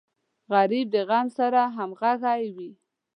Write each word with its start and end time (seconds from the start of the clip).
غریب 0.53 0.87
د 0.95 0.97
غم 1.09 1.27
سره 1.37 1.61
همغږی 1.75 2.43
وي 2.55 2.71